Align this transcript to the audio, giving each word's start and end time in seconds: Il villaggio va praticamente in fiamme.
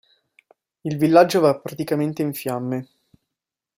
Il 0.83 0.97
villaggio 0.97 1.41
va 1.41 1.59
praticamente 1.59 2.23
in 2.23 2.33
fiamme. 2.33 2.87